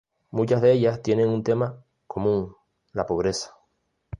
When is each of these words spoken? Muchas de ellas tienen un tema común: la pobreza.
Muchas 0.31 0.63
de 0.63 0.71
ellas 0.71 1.03
tienen 1.03 1.29
un 1.29 1.43
tema 1.43 1.85
común: 2.07 2.55
la 2.91 3.05
pobreza. 3.05 3.53